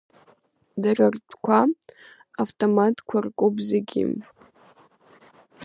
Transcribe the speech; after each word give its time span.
Дара 0.81 1.05
рытәқәа 1.13 1.59
автоматқәа 2.43 3.17
ркуп 3.25 3.55
зегьы. 3.69 4.03